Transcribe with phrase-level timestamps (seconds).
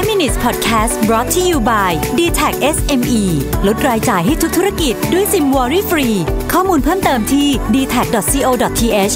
[0.00, 3.22] 5 minutes podcast brought to you by d t a c SME
[3.66, 6.08] ลดรายจ่ายให้ทุกธุรกิจด้วยซิมวอรี่ฟรี
[6.52, 9.14] ข้อมูลเพิ่มเติมที่ d t a c c o t h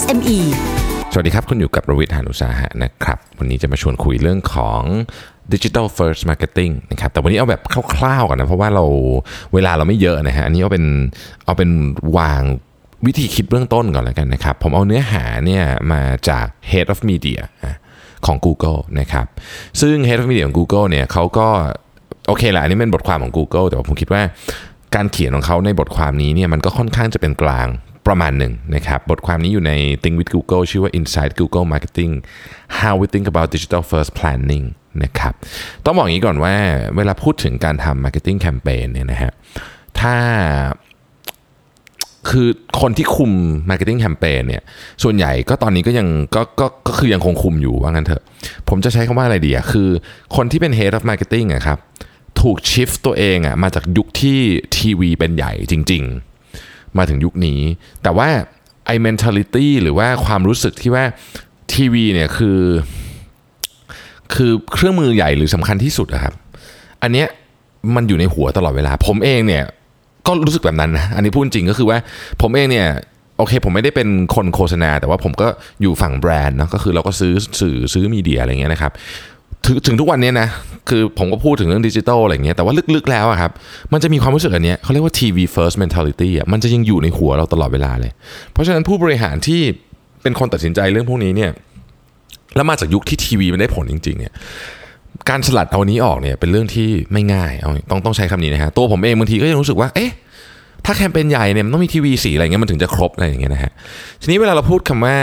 [0.00, 0.38] s m e
[1.12, 4.82] สวัสดีครับ คุณอยู่กับประวิทยานุสาหะนะครับ วันนี้จะมาชวนคุยเรื่องของ
[5.52, 7.62] Digital First Marketing นะครับแต่วันนี้เอาแบบ
[7.96, 8.84] คร่าวๆก่อนนะเพราะว่าเรา
[9.54, 10.86] เวลาเราไม่เยอะนะฮะอันนี้เอาเป็น
[11.44, 11.70] เอาเป็น
[12.18, 12.42] วาง
[13.06, 17.40] วิธีคิดเบื้องต้นก่อนแล้วกันนะครับ ผมเอาเนื้อหาเนี่ยมาจาก Head of Media
[18.26, 19.26] ของ Google นะครับ
[19.80, 21.48] ซึ่ง Head of Media ของ Google เนี่ยเขาก็
[22.26, 24.22] โอเคแหละอันนี้เป็นบทความของ Google แต่ว่าผมคิดว่า
[24.94, 27.68] การเขียนของเขาในบทความนี้เนี่ยมันก็ค่อนข้างจะเป็นกลาง
[28.06, 32.12] ประมาณหนึ่งนะครับบทความนี้อยู่ใน Think with Google ชื่อว่า Inside Google Marketing
[32.78, 34.66] How we think about digital first planning
[35.02, 35.34] นะครับ
[35.84, 36.54] ต้องบอกอย่างนี้ก่อนว่า
[36.96, 39.32] เวลาพูดถึงการทำ marketing campaign เนี่ยนะฮะ
[40.00, 40.16] ถ้า
[42.30, 42.48] คือ
[42.80, 43.30] คนที่คุม
[43.70, 44.62] Marketing Campaign เนี่ย
[45.02, 48.22] ส่วนใหญ่ก็ตอนนี้ก็ยังก็ก็ก็คือยังคงคุมอยู่ว่างั้นเถอะ
[48.68, 49.88] ผมจะใช้คำว่าอะไรดีอะคือ
[50.36, 51.78] คนที่เป็น Head of Marketing อะครับ
[52.40, 54.38] ถูกชิฟตัวเองอะมาจากยุคที่
[54.76, 56.02] ทีวีเป็นใหญ่จริง
[56.50, 57.60] ๆ มาถึงยุคนี้
[58.02, 58.28] แต่ว่า
[58.86, 61.04] ไอ้ mentality หรือว่าความรู้สึกที่ว่า
[61.72, 62.60] ทีวีเนี่ยคือ
[64.34, 66.34] คือเครื่องมือใหญ่หรือสำคัญที่สุดอะครับ
[67.02, 67.28] อันเนี้ย
[67.94, 69.64] มันอยู่ในหัวตลอดเวลา ผมเองเนี่ย
[70.26, 71.98] ก็รู้สึกแบบนั้นนะอันนี้พูดจริงก็คือว่า
[72.42, 72.88] ผมเองเนี่ย
[73.38, 75.48] โอเค ผมไม่ได้เป็นคนโฆษณา แต่ว่าผมก็
[75.82, 78.92] อยู่ฝั่งแบรนด์เนาะก็คือเราก็ซื้อสื่อซื้อมีเดียอะไรเงี้ยนะครับ
[79.66, 80.48] ถึงถึงทุกวันนี้นะ
[80.88, 83.52] คือผมก็พูดถึงเรื่องดิจิทัลอะไรเงี้ยแต่ว่าลึกๆแล้วอะครับ
[83.92, 88.12] มันจะมีความรู้สึกอันเนี้ยเขาเรียกว่า TV first mentality อะมันจะยังอยู่ในหัวเราตลอดเวลาเลย
[88.52, 89.60] เพราะฉะนั้นผู้บริหารที่
[90.22, 91.50] เป็นคนตัดสินใจเรื่องพวกนี้เนี่ย
[92.56, 94.32] แล้วมาจากยุคที่ทีวีมันได้ผลจริงๆเนี่ย
[95.30, 100.12] การสลัดเอานี้ออกเนี่ยเป็นเรื่องที่ไม่ง่ายเอาต้องต้องใช้คำนี้นะฮะตัวผมเองบางทีก็ยังรู้สึกว่าเอ๊ะ
[100.86, 103.72] ถ้าแคมเปญใหญ่เนี่ยมันต้องมีทีวีสีอะไรเงี้ยมันถึงจะครบอะไรอย่างเงี้ยนะฮะ
[104.22, 105.16] ทีนี้เวลาเราพูดคำว่า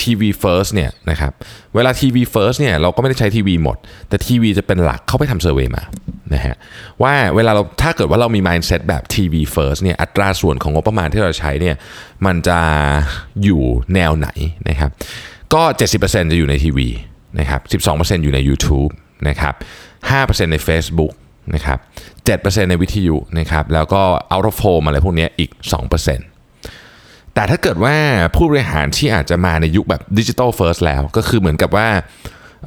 [0.00, 1.32] TV first เนี่ยนะครับ
[1.74, 3.76] เวลา TV first เนี่ยเราก็ไม่ได้ใช้ทีวีหมด
[4.08, 5.82] แต่ทีวีจะเป็นหลักเขาไปทำ survey มา
[6.34, 6.54] นะฮะ
[7.02, 11.76] ว่าเวลาเราถ้าเกิดว่าเรามี mindset แบบ TV first เนี่ยอัตราส่วนของงบประมาณที่เราใช้เนี่ย
[12.26, 12.58] มันจะ
[13.42, 13.62] อยู่
[13.94, 14.28] แนวไหน
[14.68, 14.90] นะครับ
[15.54, 15.62] ก็
[15.96, 16.88] 70%จะอยู่ในทีวี
[17.38, 18.92] นะครับ12%อยู่ใน YouTube
[19.28, 19.54] นะครับ
[20.02, 21.12] 5%ใน Facebook
[21.54, 21.78] นะครับ
[22.24, 24.02] 7%ในวิทยุนะครับแล้วก็
[24.34, 25.50] out of home อะไรพวกนี้อีก
[26.42, 27.94] 2%แต่ถ้าเกิดว่า
[28.34, 31.88] ผู้บริหารที่อาจจะมาในยุคแบบดิจิ t a ลเฟิร์สแล้วก็คือเหมือนกับว่า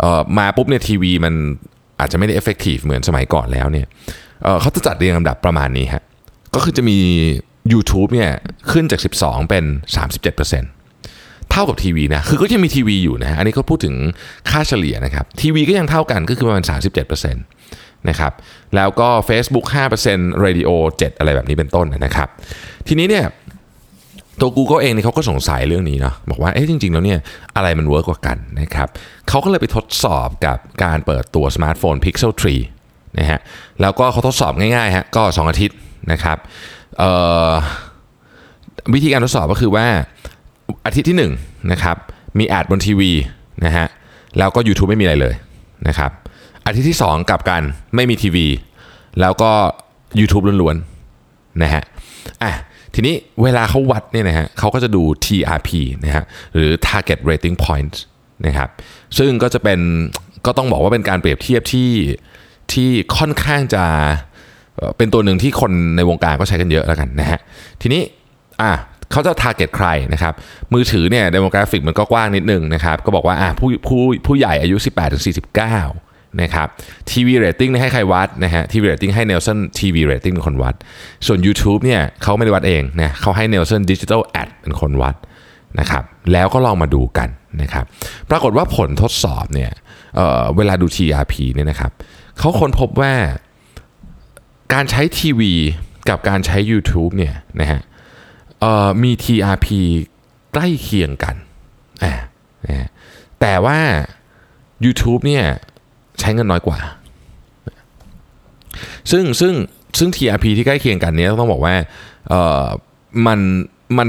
[0.04, 1.34] ออมาปุ๊บเนี่ยทีวีมัน
[2.00, 3.88] อาจจะไม่ได้ effective เหมือนสมัยก่อนแล้วเนี่ย
[4.44, 6.04] เขาจะจัดเรียงลำดับประมาณนี้ฮะ
[6.56, 6.98] ก็คือจะมี
[7.74, 8.32] YouTube เนี่ย
[8.72, 9.64] ขึ้นจาก 12 เป็น
[10.26, 10.81] 37%
[11.52, 13.96] เท่ากับทีวีนะคือก็ยังมีทีวีอยู่นะอันนี้เขาพูดถึง
[14.50, 16.64] ค่าเฉลี่ยนะครับทีวีก็ยังเท่ากันก็คือประมาณ
[17.12, 18.34] 37%นะครับ
[18.76, 19.66] แล้วก็ Facebook
[20.06, 20.70] 5% Radio
[21.00, 22.28] 7 อะไรแบบนี้เป็นต้นนะครับ
[22.88, 23.26] ทีนี้เนี่ย
[24.40, 27.20] ตัว Google เองเนี่ยเขาก็สงสัยเรื่องนี้เนาะบอกว่าเอ๊ะจริง ๆ แล้วเนี่ย
[27.56, 28.88] อะไรมัน work กว่ากันนะครับ
[29.30, 32.32] เขาก็เลยไปทดสอบกับการเปิดตัวสมาร์ทโฟน Pixel
[32.76, 33.40] 3นะฮะ
[33.82, 35.78] แล้วก็เขาทดสอบง่ายๆฮะก็ 2 อาทิตย์
[36.12, 36.38] นะครับ
[38.94, 39.88] วิธีการทดสอบก็คือว่า
[40.86, 41.24] อาทิตย์ที่1น
[41.72, 41.98] นะครับ
[42.40, 43.12] มีแอดบนทีวี
[43.66, 43.88] นะฮะ
[44.38, 45.36] แล้วก็ YouTube ไม่มีอะไรเลย
[45.88, 46.12] นะครับ
[46.66, 47.62] อาทิตย์ที่ 2กลับกัน
[47.96, 48.48] ไม่มีทีวี
[49.22, 49.52] แล้วก็
[50.20, 51.84] YouTube ล้วนๆนะฮะ
[52.44, 52.52] อะ
[52.96, 55.70] ทีนี้เวลาเขาวัดเนี่ยนะฮะเขาก็จะดู TRP
[56.06, 56.24] นะฮะ
[56.54, 57.94] หรือ Target Rating Point
[58.46, 58.70] นะครับ
[59.18, 59.80] ซึ่งก็จะเป็น
[60.46, 61.90] ก็ต้องบอกว่าเป็นการเปรียบเทียบที่
[62.74, 63.84] ที่ค่อนข้างจะ
[64.98, 67.40] เป็นตัวหนึ่งที่คนในวงการก็ใช้กันเยอะแล้วกันนะฮะ
[67.82, 68.02] ทีนี้
[68.62, 68.72] อะ
[69.12, 70.34] เขาจะ target ใครนะครับ
[70.74, 75.24] มือถือเนี่ย d ดโมกราฟิกมันก็กว้างนิดนึงนะครับก็บอกว่าอะผู้ผู้ผู้ใหญ่อายุ 18ถึง
[75.80, 76.68] 49นะครับ
[77.12, 80.76] ทีวีเรตติ้งให้ใครวัดนะฮะทีวีเรตติ้งให้ Nielsen TV Rating เป็นคนวัด
[81.26, 85.16] ส่วน YouTube เนี่ยเขาไม่ได้วัดเองนะเขาให้ Nielsen Digital Ad เป็นคนวัด
[85.80, 87.30] นะครับแล้วก็ลองมาดูกัน
[87.62, 87.86] นะครับ
[88.30, 89.72] ปรากฏว่าผลทดสอบเนี่ย
[90.16, 91.92] เเวลาดู TRP เนี่ยนะครับ
[92.40, 93.14] เขาค้นพบว่า
[94.74, 95.54] การใช้ทีวี
[96.10, 97.82] กับการใช้ YouTube เนี่ยนะฮะ
[99.04, 99.68] มี TRP
[100.54, 101.36] ใกล้เคียงกัน
[103.42, 103.80] แต่ว่า
[104.86, 105.46] YouTube เนี่ย
[106.20, 106.80] ใช้เงินน้อยกว่า
[109.12, 109.53] ซึ่งซึ่ง
[109.97, 111.76] ซึ่ง TRP ที่ใกล้เคียงกันเนี้ยต้องบอกว่า
[113.28, 113.40] มัน
[113.97, 114.08] มัน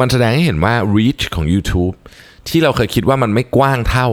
[0.00, 1.94] มันแสดงให้เห็นว่า reach ของ YouTube
[2.48, 4.08] ที่เราเคยคิดว่ามันไม่กว้างเท่า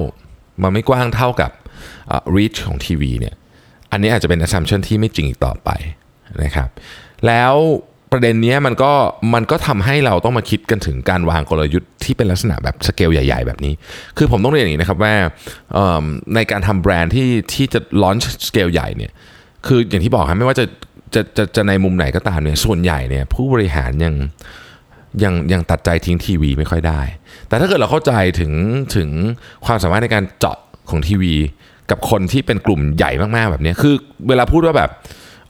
[0.64, 1.52] มันไม่กว้างเท่ากับ
[2.36, 3.36] reach ของทีวีเนี่ย
[3.92, 5.70] อันนี้อาจจะเป็น assumption ที่ไม่จริงอีกต่อไป
[6.44, 6.70] นะครับ
[7.28, 7.54] แล้ว
[8.12, 8.92] ประเด็นนี้มันก็
[9.34, 13.74] มันก็ทำให้เราต้องมาคิดกันถึงการวางกลยุทธ์ที่เป็นลักษณะแบบสเกลใหญ่ ๆ แบบนี้
[14.18, 15.14] คือผมต้องเรียนอย่างนี้นะครับว่า
[16.36, 18.16] ในการทำแบรนด์ที่ที่จะลอน
[18.48, 19.12] สเกลใหญ่เนี่ย
[19.66, 20.66] คืออย่างที่บอกครับไม่ว่าจะ
[21.14, 24.14] จะจะจะในมุมไหนก็ตามเนี่ยส่วนใหญ่เนี่ยผู้บริหารยัง
[25.24, 27.02] ยังยังตัดใจทิ้งทีวีไม่ค่อยได้
[27.48, 28.52] แต่ถ้าเกิดเราเข้าใจถึง
[28.96, 29.10] ถึง
[29.66, 30.58] ความสามารถในการเจาะ
[30.90, 31.34] ของทีวี
[31.90, 33.94] กับคนที่เป็นกลุ่มใหญ่มากๆแบบนี้คือ
[34.28, 34.92] เวลาพูดว่าแบบ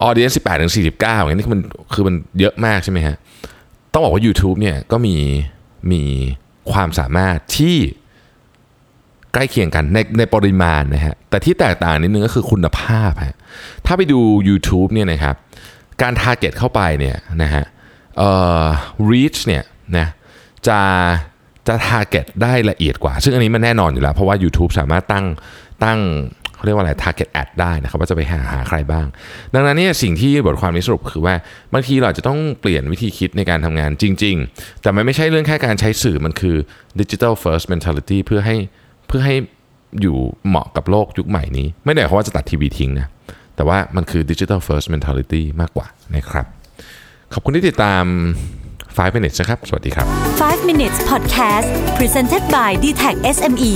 [0.02, 1.62] ออเดียนสิบแปดถึงสี่สิบเก้าอย่างนี้มัน
[1.94, 3.16] คือมันเยอะมากใช่ไหมฮะ
[3.94, 5.16] ต้องบอกว่า YouTube เนี่ยก็มี
[5.92, 6.02] มี
[6.72, 7.78] ความสามารถที่
[9.34, 13.36] ใกล้เคียงกันในในปริมาณนะฮะ แต่ที่แตกต่างนิดนึงก็คือคุณภาพฮะ
[13.86, 14.20] ถ้าไปดู
[14.50, 15.36] YouTube เนี่ยนะครับ
[16.02, 17.64] การ target เข้าไปเนี่ยนะฮะ
[18.18, 18.32] เอ่
[18.62, 18.66] อ
[19.10, 19.64] reach เนี่ย
[19.98, 20.08] นะ
[20.68, 20.80] จะ
[21.68, 25.26] จะ target ได้ละเอียดกว่า ซึ่งอันนี้มันแน่นอนอยู่แล้ว เพราะว่า YouTube สามารถตั้ง
[25.84, 26.00] ตั้ง
[26.62, 29.08] เขาเรียกว่าอะไร target ad ได้นะครับว่าจะไปหาหาใครบ้าง
[29.54, 31.36] ดังนั้นเนี่ยสิ่งที่บทความนี้สรุปคือว่า
[31.74, 36.56] บางทีเราอาจจะต้องเปลี่ยนวิธีคิดในการทำงานจริง ๆ แต่มันไม่ใช่เรื่องแค่การใช้สื่อมันคือ
[37.00, 38.56] digital first mentality เพื่อให้
[39.08, 39.36] เพื่อให้
[40.02, 40.18] อยู่
[40.48, 43.08] เหมาะกับโลกยุคใหม่นี้ ไม่ได้หมายความว่าจะตัดทีวีทิ้งนะ
[43.56, 46.46] แต่ว่ามันคือ digital first mentality มากกว่านะครับ
[47.34, 48.04] ขอบคุณที่ติดตาม
[49.02, 50.06] 5 minutes นะครับ สวัสดีครับ
[50.42, 53.74] 5 minutes podcast presented by d t e c h SME